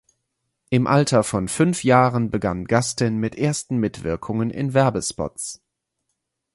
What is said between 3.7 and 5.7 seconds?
Mitwirkungen in Werbespots.